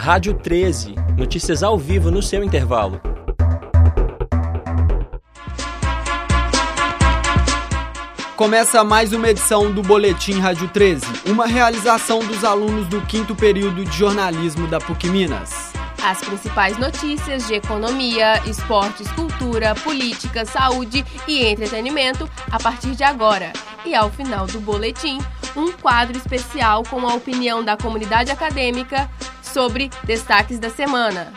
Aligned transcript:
Rádio 0.00 0.32
13. 0.32 0.94
Notícias 1.14 1.62
ao 1.62 1.76
vivo 1.76 2.10
no 2.10 2.22
seu 2.22 2.42
intervalo. 2.42 2.98
Começa 8.34 8.82
mais 8.82 9.12
uma 9.12 9.28
edição 9.28 9.70
do 9.70 9.82
Boletim 9.82 10.40
Rádio 10.40 10.68
13, 10.68 11.04
uma 11.26 11.46
realização 11.46 12.20
dos 12.20 12.44
alunos 12.44 12.86
do 12.86 13.02
quinto 13.02 13.36
período 13.36 13.84
de 13.84 13.94
jornalismo 13.94 14.66
da 14.66 14.80
PUC 14.80 15.06
Minas. 15.06 15.70
As 16.02 16.18
principais 16.22 16.78
notícias 16.78 17.46
de 17.46 17.52
economia, 17.52 18.42
esportes, 18.46 19.06
cultura, 19.12 19.74
política, 19.74 20.46
saúde 20.46 21.04
e 21.28 21.44
entretenimento 21.44 22.26
a 22.50 22.58
partir 22.58 22.92
de 22.92 23.04
agora. 23.04 23.52
E 23.84 23.94
ao 23.94 24.08
final 24.08 24.46
do 24.46 24.60
boletim, 24.60 25.18
um 25.54 25.70
quadro 25.72 26.16
especial 26.16 26.84
com 26.84 27.06
a 27.06 27.14
opinião 27.14 27.62
da 27.62 27.76
comunidade 27.76 28.30
acadêmica 28.30 29.10
sobre 29.52 29.90
destaques 30.04 30.58
da 30.58 30.70
semana. 30.70 31.32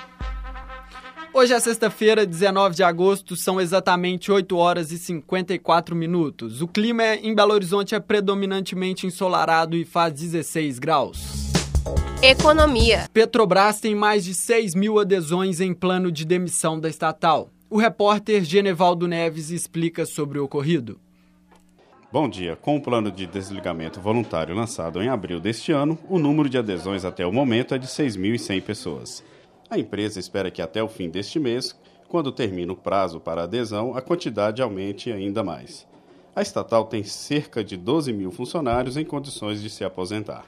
Hoje 1.34 1.52
é 1.52 1.60
sexta-feira, 1.60 2.28
19 2.28 2.76
de 2.76 2.84
agosto, 2.84 3.36
são 3.36 3.60
exatamente 3.60 4.32
8 4.32 4.56
horas 4.56 4.92
e 4.92 5.00
54 5.00 5.96
minutos. 5.96 6.62
O 6.62 6.68
clima 6.68 7.16
em 7.16 7.34
Belo 7.34 7.54
Horizonte 7.54 7.96
é 7.96 8.00
predominantemente 8.00 9.08
ensolarado 9.08 9.76
e 9.76 9.84
faz 9.84 10.14
16 10.14 10.78
graus. 10.78 11.52
Economia. 12.22 13.10
Petrobras 13.12 13.80
tem 13.80 13.96
mais 13.96 14.24
de 14.24 14.36
6 14.36 14.76
mil 14.76 15.00
adesões 15.00 15.60
em 15.60 15.74
plano 15.74 16.12
de 16.12 16.24
demissão 16.24 16.80
da 16.80 16.88
estatal. 16.88 17.50
O 17.68 17.78
repórter 17.78 18.44
Genevaldo 18.44 19.08
Neves 19.08 19.50
explica 19.50 20.06
sobre 20.06 20.38
o 20.38 20.44
ocorrido. 20.44 21.00
Bom 22.14 22.30
dia. 22.30 22.56
Com 22.56 22.76
o 22.76 22.80
plano 22.80 23.12
de 23.12 23.26
desligamento 23.26 24.00
voluntário 24.00 24.54
lançado 24.54 25.02
em 25.02 25.10
abril 25.10 25.40
deste 25.40 25.72
ano, 25.72 25.98
o 26.08 26.20
número 26.20 26.48
de 26.48 26.60
adesões 26.60 27.06
até 27.06 27.26
o 27.26 27.34
momento 27.34 27.74
é 27.74 27.80
de 27.80 27.88
6.100 27.88 28.62
pessoas. 28.62 29.24
A 29.68 29.80
empresa 29.80 30.20
espera 30.20 30.52
que 30.52 30.62
até 30.62 30.84
o 30.84 30.88
fim 30.88 31.10
deste 31.10 31.40
mês, 31.40 31.76
quando 32.08 32.32
termina 32.32 32.72
o 32.72 32.76
prazo 32.76 33.20
para 33.20 33.46
adesão, 33.46 33.98
a 33.98 34.02
quantidade 34.04 34.62
aumente 34.62 35.12
ainda 35.12 35.44
mais. 35.44 35.88
A 36.36 36.44
estatal 36.44 36.86
tem 36.86 37.04
cerca 37.04 37.64
de 37.64 37.76
12 37.76 38.14
mil 38.14 38.30
funcionários 38.30 38.96
em 38.96 39.04
condições 39.04 39.60
de 39.60 39.72
se 39.72 39.84
aposentar. 39.84 40.46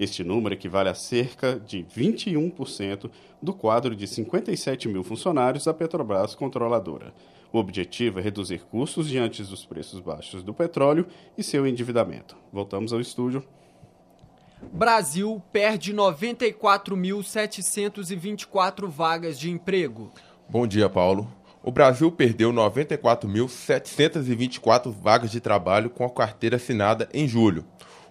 Este 0.00 0.24
número 0.24 0.54
equivale 0.54 0.88
a 0.88 0.94
cerca 0.94 1.60
de 1.60 1.84
21% 1.94 3.10
do 3.42 3.52
quadro 3.52 3.94
de 3.94 4.06
57 4.06 4.88
mil 4.88 5.04
funcionários 5.04 5.64
da 5.64 5.74
Petrobras 5.74 6.34
controladora. 6.34 7.12
O 7.52 7.58
objetivo 7.58 8.18
é 8.18 8.22
reduzir 8.22 8.64
custos 8.64 9.06
diante 9.08 9.42
dos 9.42 9.66
preços 9.66 10.00
baixos 10.00 10.42
do 10.42 10.54
petróleo 10.54 11.06
e 11.36 11.42
seu 11.42 11.66
endividamento. 11.66 12.34
Voltamos 12.50 12.94
ao 12.94 13.00
estúdio. 13.00 13.44
Brasil 14.72 15.42
perde 15.52 15.92
94.724 15.92 18.88
vagas 18.88 19.38
de 19.38 19.50
emprego. 19.50 20.10
Bom 20.48 20.66
dia, 20.66 20.88
Paulo. 20.88 21.30
O 21.62 21.70
Brasil 21.70 22.10
perdeu 22.10 22.50
94.724 22.52 24.90
vagas 24.90 25.30
de 25.30 25.40
trabalho 25.40 25.90
com 25.90 26.04
a 26.04 26.10
carteira 26.10 26.56
assinada 26.56 27.06
em 27.12 27.28
julho. 27.28 27.66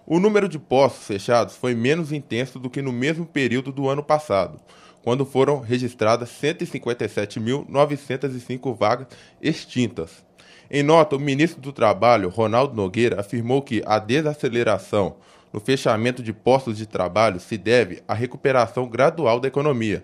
O 0.06 0.20
número 0.20 0.48
de 0.48 0.58
postos 0.58 1.06
fechados 1.06 1.54
foi 1.56 1.74
menos 1.74 2.12
intenso 2.12 2.58
do 2.58 2.70
que 2.70 2.80
no 2.80 2.92
mesmo 2.92 3.26
período 3.26 3.70
do 3.72 3.88
ano 3.88 4.02
passado, 4.02 4.58
quando 5.02 5.26
foram 5.26 5.60
registradas 5.60 6.30
157.905 6.30 8.74
vagas 8.76 9.08
extintas. 9.40 10.24
Em 10.70 10.82
nota, 10.82 11.16
o 11.16 11.20
ministro 11.20 11.60
do 11.60 11.72
Trabalho, 11.72 12.30
Ronaldo 12.30 12.74
Nogueira, 12.74 13.20
afirmou 13.20 13.60
que 13.60 13.82
a 13.84 13.98
desaceleração 13.98 15.16
no 15.52 15.60
fechamento 15.60 16.22
de 16.22 16.32
postos 16.32 16.78
de 16.78 16.86
trabalho 16.86 17.38
se 17.38 17.58
deve 17.58 18.02
à 18.08 18.14
recuperação 18.14 18.88
gradual 18.88 19.38
da 19.38 19.48
economia. 19.48 20.02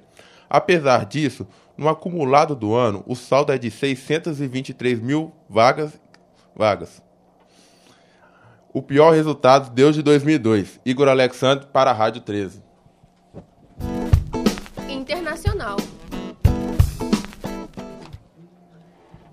Apesar 0.50 1.06
disso, 1.06 1.46
no 1.76 1.88
acumulado 1.88 2.54
do 2.54 2.74
ano, 2.74 3.02
o 3.06 3.14
saldo 3.14 3.52
é 3.52 3.58
de 3.58 3.70
623 3.70 5.00
mil 5.00 5.32
vagas. 5.48 5.98
vagas. 6.54 7.02
O 8.72 8.82
pior 8.82 9.14
resultado 9.14 9.70
desde 9.70 10.02
2002. 10.02 10.80
Igor 10.84 11.08
Alexandre 11.08 11.66
para 11.72 11.90
a 11.90 11.94
Rádio 11.94 12.20
13. 12.20 12.67
Internacional. 15.08 15.78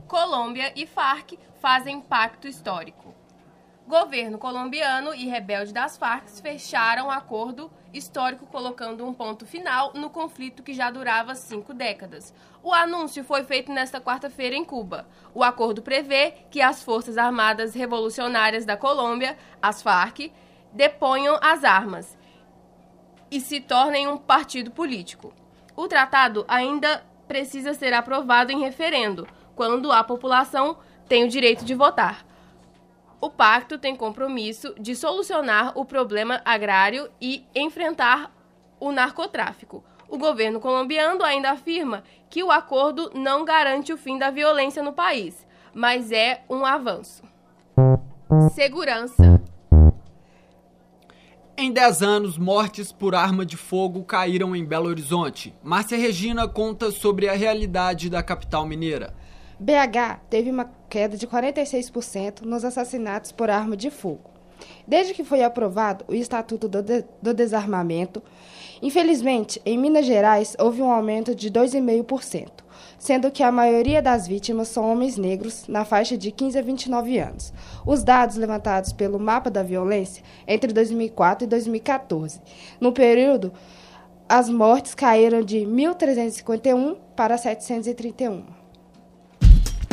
Colômbia 0.08 0.72
e 0.74 0.88
Farc 0.88 1.34
fazem 1.60 2.00
pacto 2.00 2.48
histórico. 2.48 3.14
Governo 3.86 4.38
colombiano 4.38 5.14
e 5.14 5.28
rebelde 5.28 5.74
das 5.74 5.98
Farc 5.98 6.30
fecharam 6.42 7.12
acordo 7.12 7.70
histórico 7.94 8.46
colocando 8.46 9.06
um 9.06 9.14
ponto 9.14 9.46
final 9.46 9.92
no 9.94 10.10
conflito 10.10 10.64
que 10.64 10.74
já 10.74 10.90
durava 10.90 11.36
cinco 11.36 11.74
décadas. 11.74 12.34
O 12.64 12.74
anúncio 12.74 13.22
foi 13.26 13.44
feito 13.44 13.70
nesta 13.70 14.00
quarta-feira 14.00 14.56
em 14.56 14.64
Cuba. 14.64 15.06
O 15.34 15.44
acordo 15.44 15.82
prevê 15.82 16.36
que 16.50 16.62
as 16.62 16.82
Forças 16.82 17.18
Armadas 17.18 17.76
Revolucionárias 17.76 18.66
da 18.66 18.78
Colômbia, 18.78 19.38
as 19.62 19.82
Farc, 19.82 20.32
deponham 20.72 21.38
as 21.44 21.66
armas 21.66 22.18
e 23.30 23.42
se 23.42 23.60
tornem 23.60 24.08
um 24.08 24.18
partido 24.18 24.72
político. 24.72 25.34
O 25.76 25.88
tratado 25.88 26.46
ainda 26.48 27.04
precisa 27.28 27.74
ser 27.74 27.94
aprovado 27.94 28.52
em 28.52 28.60
referendo, 28.60 29.28
quando 29.56 29.92
a 29.92 30.04
população 30.04 30.78
tem 31.08 31.24
o 31.24 31.30
direito 31.30 31.66
de 31.66 31.74
votar. 31.74 32.26
O 33.20 33.30
pacto 33.30 33.78
tem 33.78 33.96
compromisso 33.96 34.74
de 34.80 34.96
solucionar 34.96 35.72
o 35.76 35.86
problema 35.86 36.42
agrário 36.46 37.10
e 37.20 37.46
enfrentar 37.56 38.32
o 38.80 38.92
narcotráfico. 38.92 39.84
O 40.08 40.18
governo 40.18 40.60
colombiano 40.60 41.24
ainda 41.24 41.52
afirma 41.52 42.04
que 42.30 42.44
o 42.44 42.52
acordo 42.52 43.12
não 43.16 43.44
garante 43.44 43.92
o 43.92 43.98
fim 43.98 44.18
da 44.18 44.30
violência 44.30 44.84
no 44.84 44.94
país, 44.94 45.46
mas 45.74 46.12
é 46.12 46.44
um 46.50 46.66
avanço. 46.66 47.24
Segurança. 48.54 49.35
Em 51.58 51.72
10 51.72 52.02
anos, 52.02 52.38
mortes 52.38 52.92
por 52.92 53.16
arma 53.16 53.46
de 53.46 53.56
fogo 53.56 54.04
caíram 54.04 54.54
em 54.54 54.66
Belo 54.66 54.90
Horizonte. 54.90 55.56
Márcia 55.64 55.98
Regina 55.98 56.50
conta 56.50 56.92
sobre 56.92 57.30
a 57.30 57.34
realidade 57.34 58.10
da 58.10 58.22
capital 58.22 58.66
mineira. 58.66 59.14
BH 59.58 60.20
teve 60.30 60.52
uma 60.52 60.70
queda 60.90 61.16
de 61.16 61.26
46% 61.26 62.42
nos 62.42 62.66
assassinatos 62.66 63.32
por 63.32 63.50
arma 63.50 63.78
de 63.78 63.90
fogo. 63.90 64.32
Desde 64.86 65.14
que 65.14 65.24
foi 65.24 65.44
aprovado 65.44 66.04
o 66.10 66.14
Estatuto 66.14 66.68
do, 66.68 66.82
de 66.82 67.06
do 67.22 67.34
Desarmamento, 67.34 68.22
infelizmente, 68.82 69.62
em 69.66 69.78
Minas 69.78 70.06
Gerais 70.06 70.58
houve 70.60 70.82
um 70.82 70.92
aumento 70.92 71.34
de 71.34 71.50
2,5%, 71.50 72.50
sendo 72.98 73.32
que 73.32 73.44
a 73.44 73.52
maioria 73.52 74.02
das 74.02 74.28
vítimas 74.28 74.68
são 74.68 74.92
homens 74.92 75.18
negros 75.18 75.68
na 75.68 75.86
faixa 75.86 76.18
de 76.18 76.32
15 76.32 76.60
a 76.60 76.62
29 76.62 77.18
anos. 77.20 77.54
Os 77.86 78.04
dados 78.04 78.36
levantados 78.36 78.94
pelo 78.94 79.20
Mapa 79.20 79.50
da 79.50 79.64
Violência 79.64 80.24
entre 80.48 80.74
2004 80.74 81.46
e 81.46 81.48
2014. 81.48 82.42
No 82.80 82.92
período, 82.92 83.54
as 84.28 84.50
mortes 84.50 84.96
caíram 84.96 85.42
de 85.42 85.58
1.351 85.58 86.98
para 87.16 87.38
731. 87.38 88.44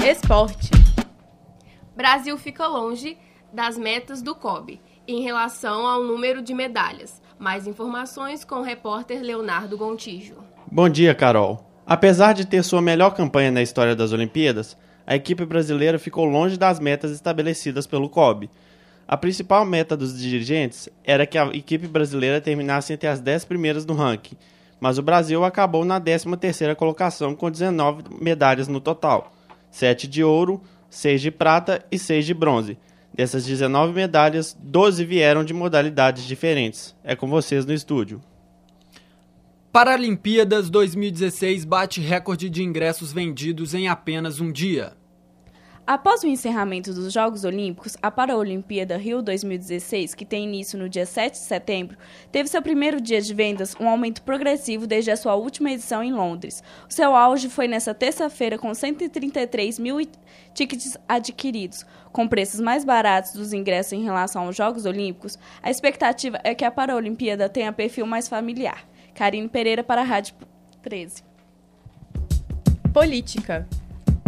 Esporte. 0.05 0.71
Brasil 1.95 2.37
fica 2.39 2.67
longe 2.67 3.19
das 3.53 3.77
metas 3.77 4.23
do 4.23 4.35
COB 4.35 4.81
em 5.07 5.23
relação 5.23 5.87
ao 5.87 6.03
número 6.03 6.41
de 6.41 6.55
medalhas. 6.55 7.21
Mais 7.39 7.67
informações 7.67 8.45
com 8.45 8.57
o 8.57 8.63
repórter 8.63 9.21
Leonardo 9.21 9.77
Gontijo. 9.77 10.37
Bom 10.71 10.89
dia, 10.89 11.15
Carol. 11.15 11.72
Apesar 11.87 12.33
de 12.33 12.47
ter 12.47 12.63
sua 12.63 12.81
melhor 12.81 13.11
campanha 13.11 13.51
na 13.51 13.61
história 13.61 13.97
das 13.97 14.13
Olimpíadas, 14.13 14.77
a 15.05 15.17
equipe 15.17 15.45
brasileira 15.45 15.99
ficou 15.99 16.25
longe 16.25 16.57
das 16.57 16.79
metas 16.79 17.11
estabelecidas 17.11 17.87
pelo 17.87 18.09
COB. 18.09 18.49
A 19.07 19.17
principal 19.17 19.65
meta 19.65 19.97
dos 19.97 20.17
dirigentes 20.17 20.89
era 21.05 21.27
que 21.27 21.37
a 21.37 21.47
equipe 21.49 21.89
brasileira 21.89 22.41
terminasse 22.41 22.93
entre 22.93 23.09
as 23.09 23.21
10 23.21 23.45
primeiras 23.47 23.85
do 23.85 23.95
ranking, 23.95 24.37
mas 24.81 24.97
o 24.97 25.03
Brasil 25.03 25.45
acabou 25.45 25.85
na 25.85 26.01
13ª 26.01 26.75
colocação 26.77 27.35
com 27.35 27.51
19 27.51 28.05
medalhas 28.21 28.69
no 28.69 28.81
total. 28.81 29.33
7 29.71 30.07
de 30.07 30.23
ouro, 30.23 30.63
6 30.89 31.21
de 31.21 31.31
prata 31.33 31.85
e 31.91 31.99
6 31.99 32.25
de 32.25 32.33
bronze. 32.33 32.79
Dessas 33.13 33.45
19 33.45 33.93
medalhas, 33.93 34.57
12 34.59 35.05
vieram 35.05 35.45
de 35.45 35.53
modalidades 35.53 36.25
diferentes. 36.25 36.95
É 37.03 37.17
com 37.17 37.29
vocês 37.29 37.67
no 37.67 37.75
estúdio. 37.75 38.23
Paralimpíadas 39.73 40.69
2016 40.69 41.65
bate 41.65 41.99
recorde 41.99 42.51
de 42.51 42.63
ingressos 42.63 43.11
vendidos 43.11 43.73
em 43.73 43.89
apenas 43.89 44.39
um 44.39 44.53
dia. 44.53 44.93
Após 45.87 46.23
o 46.23 46.27
encerramento 46.27 46.93
dos 46.93 47.11
Jogos 47.11 47.43
Olímpicos, 47.43 47.97
a 48.03 48.11
Paralimpíada 48.11 48.99
Rio 48.99 49.23
2016, 49.23 50.15
que 50.15 50.27
tem 50.27 50.45
início 50.45 50.79
no 50.79 50.91
dia 50.91 51.07
7 51.07 51.33
de 51.33 51.39
setembro, 51.39 51.97
teve 52.31 52.51
seu 52.51 52.61
primeiro 52.61 53.01
dia 53.01 53.21
de 53.23 53.33
vendas 53.33 53.75
um 53.81 53.89
aumento 53.89 54.21
progressivo 54.23 54.87
desde 54.87 55.11
a 55.11 55.17
sua 55.17 55.37
última 55.37 55.73
edição 55.73 56.05
em 56.05 56.13
Londres. 56.13 56.63
O 56.87 56.93
seu 56.93 57.17
auge 57.17 57.49
foi 57.49 57.67
nesta 57.67 57.95
terça-feira 57.95 58.59
com 58.59 58.75
133 58.75 59.79
mil 59.79 59.97
tickets 60.53 60.99
adquiridos. 61.09 61.87
Com 62.13 62.29
preços 62.29 62.61
mais 62.61 62.85
baratos 62.85 63.33
dos 63.33 63.55
ingressos 63.55 63.95
em 63.95 64.05
relação 64.05 64.45
aos 64.45 64.55
Jogos 64.55 64.85
Olímpicos, 64.85 65.39
a 65.63 65.71
expectativa 65.71 66.39
é 66.45 66.55
que 66.55 66.67
a 66.67 66.71
Paralimpíada 66.71 67.49
tenha 67.49 67.73
perfil 67.73 68.05
mais 68.05 68.29
familiar. 68.29 68.92
Karine 69.15 69.49
Pereira 69.49 69.85
para 69.85 70.01
a 70.01 70.05
Rádio 70.05 70.35
13. 70.83 71.23
Política. 72.93 73.69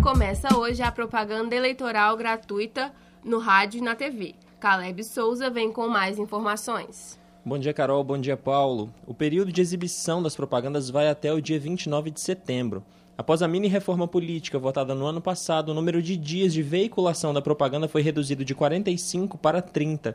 Começa 0.03 0.57
hoje 0.57 0.83
a 0.83 0.93
propaganda 0.93 1.55
eleitoral 1.55 2.17
gratuita 2.17 2.93
no 3.25 3.39
rádio 3.39 3.79
e 3.79 3.81
na 3.81 3.95
TV. 3.95 4.35
Caleb 4.61 5.03
Souza 5.03 5.49
vem 5.49 5.73
com 5.73 5.89
mais 5.89 6.19
informações. 6.19 7.19
Bom 7.45 7.59
dia, 7.59 7.73
Carol. 7.73 8.05
Bom 8.05 8.19
dia, 8.19 8.37
Paulo. 8.37 8.93
O 9.07 9.15
período 9.15 9.53
de 9.53 9.61
exibição 9.61 10.23
das 10.23 10.37
propagandas 10.37 10.91
vai 10.91 11.09
até 11.09 11.33
o 11.33 11.41
dia 11.41 11.59
29 11.59 12.11
de 12.11 12.21
setembro. 12.21 12.85
Após 13.17 13.43
a 13.43 13.49
mini 13.49 13.69
reforma 13.69 14.07
política 14.07 14.59
votada 14.59 14.95
no 14.95 15.07
ano 15.07 15.21
passado, 15.21 15.71
o 15.71 15.75
número 15.75 16.03
de 16.03 16.17
dias 16.17 16.53
de 16.53 16.63
veiculação 16.63 17.33
da 17.33 17.41
propaganda 17.41 17.89
foi 17.89 18.03
reduzido 18.03 18.45
de 18.45 18.55
45 18.55 19.39
para 19.39 19.63
30. 19.63 20.15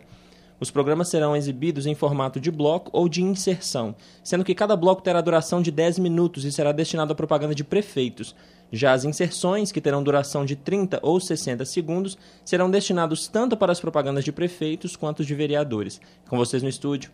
Os 0.59 0.69
programas 0.69 1.07
serão 1.07 1.35
exibidos 1.35 1.85
em 1.85 1.95
formato 1.95 2.39
de 2.39 2.51
bloco 2.51 2.89
ou 2.93 3.07
de 3.07 3.23
inserção, 3.23 3.95
sendo 4.21 4.43
que 4.43 4.53
cada 4.53 4.75
bloco 4.75 5.01
terá 5.01 5.21
duração 5.21 5.61
de 5.61 5.71
10 5.71 5.99
minutos 5.99 6.43
e 6.43 6.51
será 6.51 6.71
destinado 6.71 7.13
à 7.13 7.15
propaganda 7.15 7.55
de 7.55 7.63
prefeitos. 7.63 8.35
Já 8.71 8.91
as 8.91 9.05
inserções, 9.05 9.71
que 9.71 9.81
terão 9.81 10.03
duração 10.03 10.45
de 10.45 10.55
30 10.55 10.99
ou 11.01 11.19
60 11.19 11.63
segundos, 11.65 12.17
serão 12.43 12.69
destinados 12.69 13.27
tanto 13.27 13.55
para 13.55 13.71
as 13.71 13.79
propagandas 13.79 14.23
de 14.23 14.31
prefeitos 14.31 14.95
quanto 14.95 15.23
de 15.23 15.33
vereadores. 15.33 15.99
Com 16.27 16.37
vocês 16.37 16.61
no 16.61 16.69
estúdio. 16.69 17.09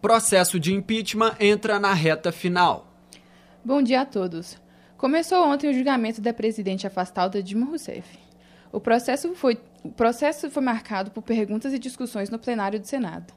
Processo 0.00 0.60
de 0.60 0.72
impeachment 0.72 1.34
entra 1.40 1.80
na 1.80 1.92
reta 1.92 2.30
final. 2.30 2.86
Bom 3.64 3.82
dia 3.82 4.02
a 4.02 4.06
todos. 4.06 4.56
Começou 4.96 5.44
ontem 5.44 5.70
o 5.70 5.74
julgamento 5.74 6.20
da 6.20 6.32
presidente 6.32 6.86
afastada 6.86 7.42
Dilma 7.42 7.66
Rousseff. 7.66 8.27
O 8.72 8.80
processo 8.80 9.34
foi, 9.34 9.58
o 9.82 9.90
processo 9.90 10.50
foi 10.50 10.62
marcado 10.62 11.10
por 11.10 11.22
perguntas 11.22 11.72
e 11.72 11.78
discussões 11.78 12.30
no 12.30 12.38
plenário 12.38 12.78
do 12.78 12.86
Senado. 12.86 13.32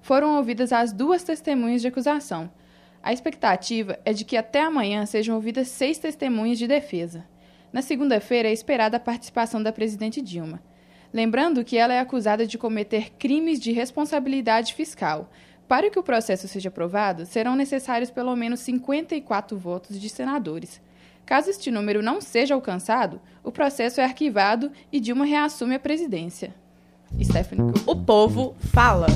Foram 0.00 0.36
ouvidas 0.36 0.72
as 0.72 0.92
duas 0.92 1.22
testemunhas 1.22 1.82
de 1.82 1.88
acusação, 1.88 2.50
a 3.06 3.12
expectativa 3.12 4.00
é 4.04 4.12
de 4.12 4.24
que 4.24 4.36
até 4.36 4.60
amanhã 4.60 5.06
sejam 5.06 5.36
ouvidas 5.36 5.68
seis 5.68 5.96
testemunhas 5.96 6.58
de 6.58 6.66
defesa. 6.66 7.24
Na 7.72 7.80
segunda-feira 7.80 8.48
é 8.48 8.52
esperada 8.52 8.96
a 8.96 9.00
participação 9.00 9.62
da 9.62 9.70
presidente 9.70 10.20
Dilma. 10.20 10.60
Lembrando 11.12 11.64
que 11.64 11.78
ela 11.78 11.94
é 11.94 12.00
acusada 12.00 12.44
de 12.44 12.58
cometer 12.58 13.12
crimes 13.12 13.60
de 13.60 13.70
responsabilidade 13.70 14.74
fiscal. 14.74 15.30
Para 15.68 15.88
que 15.88 16.00
o 16.00 16.02
processo 16.02 16.48
seja 16.48 16.68
aprovado, 16.68 17.26
serão 17.26 17.54
necessários 17.54 18.10
pelo 18.10 18.34
menos 18.34 18.58
54 18.58 19.56
votos 19.56 20.00
de 20.00 20.08
senadores. 20.08 20.80
Caso 21.26 21.50
este 21.50 21.72
número 21.72 22.04
não 22.04 22.20
seja 22.20 22.54
alcançado, 22.54 23.20
o 23.42 23.50
processo 23.50 24.00
é 24.00 24.04
arquivado 24.04 24.70
e 24.92 25.00
Dilma 25.00 25.24
reassume 25.24 25.74
a 25.74 25.80
presidência. 25.80 26.54
Stephanie. 27.20 27.72
O 27.84 27.96
povo 27.96 28.54
fala 28.72 29.08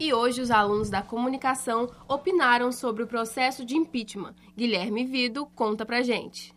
e 0.00 0.12
hoje 0.12 0.40
os 0.40 0.50
alunos 0.50 0.90
da 0.90 1.02
comunicação 1.02 1.88
opinaram 2.08 2.70
sobre 2.72 3.02
o 3.02 3.06
processo 3.06 3.64
de 3.64 3.76
impeachment. 3.76 4.34
Guilherme 4.56 5.04
Vido 5.04 5.46
conta 5.54 5.86
pra 5.86 6.02
gente. 6.02 6.52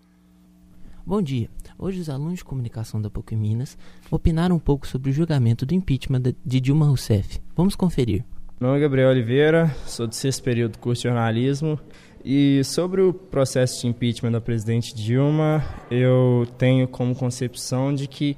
Bom 1.05 1.21
dia. 1.21 1.49
Hoje 1.77 1.99
os 1.99 2.09
alunos 2.09 2.39
de 2.39 2.45
comunicação 2.45 3.01
da 3.01 3.09
PUC 3.09 3.35
Minas 3.35 3.77
opinaram 4.09 4.55
um 4.55 4.59
pouco 4.59 4.87
sobre 4.87 5.09
o 5.09 5.13
julgamento 5.13 5.65
do 5.65 5.73
impeachment 5.73 6.21
de 6.43 6.59
Dilma 6.59 6.85
Rousseff. 6.85 7.39
Vamos 7.55 7.75
conferir. 7.75 8.23
Meu 8.59 8.69
nome 8.69 8.79
é 8.79 8.83
Gabriel 8.83 9.09
Oliveira, 9.09 9.75
sou 9.87 10.05
do 10.05 10.13
sexto 10.13 10.43
período 10.43 10.73
do 10.73 10.79
curso 10.79 11.01
de 11.01 11.07
jornalismo 11.07 11.79
e 12.23 12.63
sobre 12.63 13.01
o 13.01 13.13
processo 13.13 13.81
de 13.81 13.87
impeachment 13.87 14.31
da 14.31 14.41
presidente 14.41 14.93
Dilma, 14.93 15.63
eu 15.89 16.47
tenho 16.57 16.87
como 16.87 17.15
concepção 17.15 17.93
de 17.93 18.07
que 18.07 18.37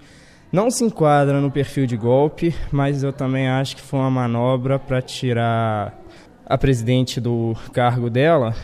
não 0.51 0.69
se 0.69 0.83
enquadra 0.83 1.41
no 1.41 1.51
perfil 1.51 1.85
de 1.85 1.97
golpe, 1.97 2.53
mas 2.71 3.03
eu 3.03 3.11
também 3.11 3.47
acho 3.47 3.75
que 3.75 3.81
foi 3.81 3.99
uma 3.99 4.11
manobra 4.11 4.77
para 4.77 5.01
tirar 5.01 5.99
a 6.45 6.57
presidente 6.57 7.19
do 7.19 7.55
cargo 7.71 8.09
dela 8.09 8.55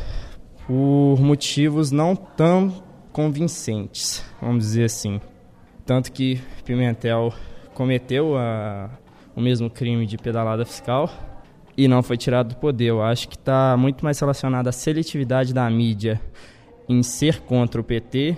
por 0.67 1.17
motivos 1.19 1.91
não 1.91 2.15
tão 2.15 2.83
convincentes, 3.11 4.23
vamos 4.41 4.65
dizer 4.65 4.83
assim. 4.83 5.19
Tanto 5.85 6.11
que 6.11 6.39
Pimentel 6.63 7.33
cometeu 7.73 8.37
a, 8.37 8.89
o 9.35 9.41
mesmo 9.41 9.69
crime 9.69 10.05
de 10.05 10.17
pedalada 10.17 10.63
fiscal 10.65 11.09
e 11.79 11.87
não 11.87 12.03
foi 12.03 12.17
tirado 12.17 12.49
do 12.49 12.55
poder. 12.57 12.87
Eu 12.87 13.01
acho 13.01 13.29
que 13.29 13.37
está 13.37 13.77
muito 13.77 14.03
mais 14.03 14.19
relacionado 14.19 14.67
à 14.67 14.71
seletividade 14.71 15.53
da 15.53 15.69
mídia 15.69 16.19
em 16.89 17.01
ser 17.01 17.39
contra 17.39 17.79
o 17.79 17.83
PT 17.85 18.35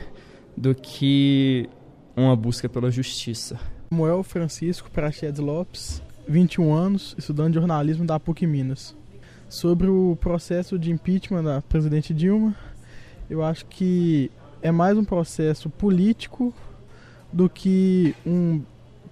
do 0.56 0.76
que 0.76 1.68
uma 2.16 2.36
busca 2.36 2.70
pela 2.70 2.92
justiça. 2.92 3.60
Samuel 3.90 4.22
Francisco 4.22 4.92
Prachedes 4.92 5.40
Lopes, 5.40 6.04
21 6.28 6.72
anos, 6.72 7.16
estudante 7.18 7.54
de 7.54 7.58
jornalismo 7.58 8.06
da 8.06 8.20
PUC 8.20 8.46
Minas. 8.46 8.96
Sobre 9.50 9.88
o 9.88 10.16
processo 10.22 10.78
de 10.78 10.92
impeachment 10.92 11.44
da 11.44 11.64
presidente 11.64 12.14
Dilma, 12.14 12.56
eu 13.28 13.44
acho 13.44 13.66
que 13.66 14.30
é 14.62 14.72
mais 14.72 14.96
um 14.96 15.04
processo 15.04 15.68
político 15.68 16.54
do 17.34 17.50
que 17.50 18.16
um, 18.24 18.62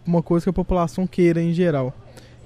uma 0.05 0.21
coisa 0.21 0.43
que 0.43 0.49
a 0.51 0.53
população 0.53 1.07
queira 1.07 1.41
em 1.41 1.51
geral. 1.51 1.95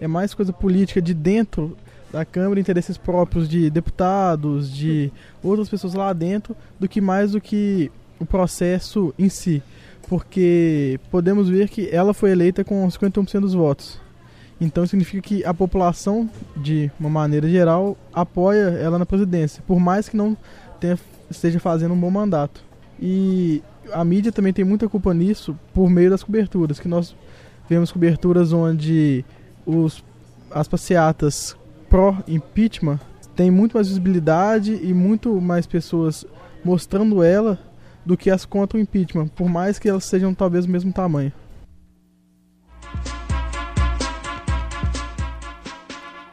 É 0.03 0.07
mais 0.07 0.33
coisa 0.33 0.51
política 0.51 1.01
de 1.01 1.13
dentro 1.13 1.77
da 2.11 2.23
Câmara, 2.25 2.59
interesses 2.59 2.97
próprios 2.97 3.47
de 3.47 3.69
deputados, 3.69 4.71
de 4.71 5.11
outras 5.41 5.69
pessoas 5.69 5.93
lá 5.93 6.13
dentro, 6.13 6.55
do 6.79 6.87
que 6.87 7.01
mais 7.01 7.31
do 7.31 7.41
que 7.41 7.91
o 8.19 8.25
processo 8.25 9.13
em 9.17 9.29
si 9.29 9.63
porque 10.07 10.99
podemos 11.09 11.49
ver 11.49 11.69
que 11.69 11.89
ela 11.89 12.13
foi 12.13 12.31
eleita 12.31 12.63
com 12.63 12.87
51% 12.87 13.39
dos 13.39 13.53
votos. 13.53 13.99
Então 14.59 14.85
significa 14.85 15.21
que 15.21 15.43
a 15.43 15.53
população, 15.53 16.29
de 16.55 16.91
uma 16.99 17.09
maneira 17.09 17.49
geral, 17.49 17.97
apoia 18.13 18.69
ela 18.79 18.99
na 18.99 19.05
presidência, 19.05 19.63
por 19.67 19.79
mais 19.79 20.07
que 20.07 20.15
não 20.15 20.37
tenha, 20.79 20.97
esteja 21.29 21.59
fazendo 21.59 21.93
um 21.93 21.99
bom 21.99 22.11
mandato. 22.11 22.63
E 23.01 23.63
a 23.91 24.05
mídia 24.05 24.31
também 24.31 24.53
tem 24.53 24.63
muita 24.63 24.87
culpa 24.87 25.13
nisso 25.13 25.57
por 25.73 25.89
meio 25.89 26.09
das 26.09 26.23
coberturas, 26.23 26.79
que 26.79 26.87
nós 26.87 27.15
vemos 27.67 27.91
coberturas 27.91 28.53
onde 28.53 29.25
os, 29.65 30.03
as 30.51 30.67
passeatas 30.67 31.55
pró-impeachment 31.89 32.99
têm 33.35 33.51
muito 33.51 33.73
mais 33.73 33.87
visibilidade 33.87 34.79
e 34.81 34.93
muito 34.93 35.39
mais 35.41 35.65
pessoas 35.65 36.25
mostrando 36.63 37.21
ela 37.23 37.59
do 38.05 38.17
que 38.17 38.29
as 38.29 38.45
contra 38.45 38.77
o 38.77 38.81
impeachment, 38.81 39.27
por 39.27 39.49
mais 39.49 39.79
que 39.79 39.89
elas 39.89 40.05
sejam 40.05 40.33
talvez 40.33 40.65
do 40.65 40.71
mesmo 40.71 40.91
tamanho. 40.91 41.31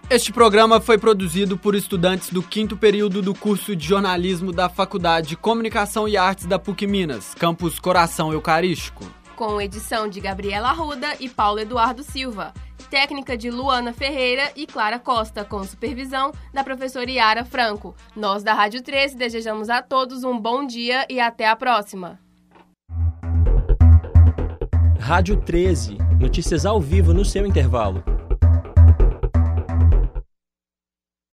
Este 0.09 0.33
programa 0.33 0.81
foi 0.81 0.99
produzido 0.99 1.57
por 1.57 1.77
estudantes 1.77 2.31
do 2.31 2.43
quinto 2.43 2.77
período 2.77 3.23
do 3.23 3.33
curso 3.33 3.77
de 3.77 3.87
jornalismo 3.87 4.53
da 4.53 4.69
Faculdade 4.69 5.29
de 5.29 5.37
Comunicação 5.37 6.09
e 6.09 6.17
Artes 6.17 6.47
da 6.47 6.59
PUC 6.59 6.85
Minas, 6.85 7.33
campus 7.35 7.79
Coração 7.79 8.33
Eucarístico. 8.33 9.05
Com 9.37 9.61
edição 9.61 10.09
de 10.09 10.21
Gabriela 10.21 10.71
Arruda 10.71 11.15
e 11.21 11.29
Paulo 11.29 11.61
Eduardo 11.61 12.03
Silva 12.03 12.53
técnica 12.91 13.37
de 13.37 13.51
Luana 13.51 13.93
Ferreira 13.93 14.51
e 14.57 14.67
Clara 14.67 14.99
Costa, 14.99 15.45
com 15.45 15.63
supervisão 15.63 16.33
da 16.53 16.65
professora 16.65 17.11
Yara 17.11 17.45
Franco. 17.45 17.95
Nós 18.17 18.43
da 18.43 18.53
Rádio 18.53 18.83
13 18.83 19.17
desejamos 19.17 19.71
a 19.71 19.81
todos 19.81 20.25
um 20.25 20.39
bom 20.39 20.67
dia 20.67 21.07
e 21.09 21.21
até 21.21 21.47
a 21.47 21.55
próxima. 21.55 22.19
Rádio 24.99 25.37
13, 25.37 25.97
notícias 26.21 26.67
ao 26.67 26.81
vivo 26.81 27.15
no 27.15 27.25
seu 27.25 27.47
intervalo. 27.47 28.20